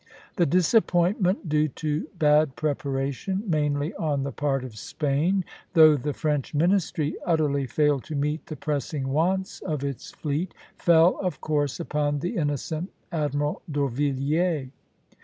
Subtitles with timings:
[0.37, 6.55] The disappointment, due to bad preparation, mainly on the part of Spain, though the French
[6.55, 12.17] ministry utterly failed to meet the pressing wants of its fleet, fell, of course, upon
[12.17, 14.71] the innocent Admiral d'Orvilliers.